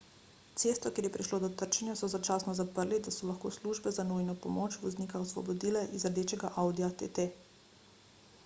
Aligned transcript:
cesto 0.59 0.91
kjer 0.93 1.07
je 1.07 1.11
prišlo 1.17 1.37
do 1.43 1.49
trčenja 1.61 1.93
so 1.99 2.07
začasno 2.13 2.55
zaprli 2.59 2.97
da 3.07 3.13
so 3.17 3.29
lahko 3.31 3.51
službe 3.57 3.93
za 3.97 4.05
nujno 4.13 4.35
pomoč 4.47 4.77
voznika 4.87 5.21
osvobodile 5.27 5.83
iz 5.99 6.07
rdečega 6.15 6.51
audija 6.63 6.89
tt 7.03 7.29